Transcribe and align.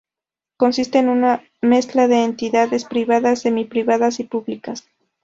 Consisten 0.57 1.03
en 1.03 1.09
una 1.11 1.43
mezcla 1.61 2.07
de 2.07 2.23
entidades 2.23 2.85
privadas, 2.85 3.41
semi-privadas 3.41 4.19
y 4.19 4.23
públicas. 4.23 4.87